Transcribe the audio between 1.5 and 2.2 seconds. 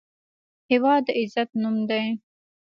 نوم دی.